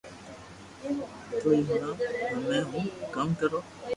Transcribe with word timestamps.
تو 1.41 1.47
ھي 1.53 1.59
ھوڻاو 1.67 1.91
ھمي 2.33 2.59
ھون 2.69 2.85
ڪاوُ 3.13 3.29
ڪرو 3.39 3.59